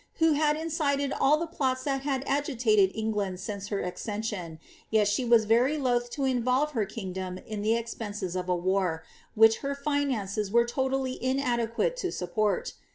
[0.15, 4.57] who had incited all the plots that had agitated England since her accession;
[4.89, 9.03] yet she was very loth to involve her kingdom in the expenses of a war,
[9.35, 12.73] which her finances were toUilly inadequate to support.